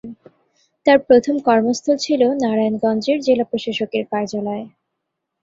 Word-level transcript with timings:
তার 0.85 0.99
প্রথম 1.07 1.35
কর্মস্থল 1.47 1.95
ছিল 1.97 2.21
নারায়ণগঞ্জের 2.43 3.17
জেলা 3.21 3.45
প্রশাসকের 3.51 4.03
কার্যালয়। 4.11 4.65